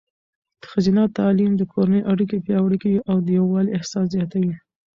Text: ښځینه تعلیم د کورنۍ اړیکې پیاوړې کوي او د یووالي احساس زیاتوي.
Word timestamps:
ښځینه 0.69 1.03
تعلیم 1.17 1.51
د 1.57 1.61
کورنۍ 1.73 2.01
اړیکې 2.11 2.37
پیاوړې 2.45 2.77
کوي 2.83 2.99
او 3.11 3.17
د 3.25 3.27
یووالي 3.39 3.71
احساس 3.77 4.05
زیاتوي. 4.15 4.53